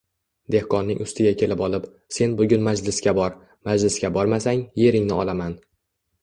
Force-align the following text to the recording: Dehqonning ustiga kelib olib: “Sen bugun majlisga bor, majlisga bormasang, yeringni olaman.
Dehqonning 0.53 1.01
ustiga 1.03 1.33
kelib 1.41 1.61
olib: 1.67 1.85
“Sen 2.17 2.33
bugun 2.39 2.65
majlisga 2.69 3.13
bor, 3.19 3.37
majlisga 3.71 4.13
bormasang, 4.17 4.65
yeringni 4.85 5.21
olaman. 5.27 5.55